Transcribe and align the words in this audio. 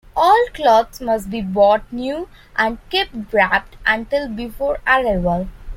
All 0.17 0.43
clothes 0.55 0.99
must 0.99 1.29
be 1.29 1.43
bought 1.43 1.83
new, 1.93 2.27
and 2.55 2.79
kept 2.89 3.13
wrapped 3.31 3.77
until 3.85 4.27
before 4.29 4.79
arrival. 4.87 5.47